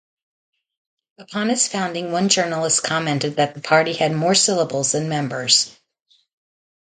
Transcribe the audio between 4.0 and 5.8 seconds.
more syllables then members.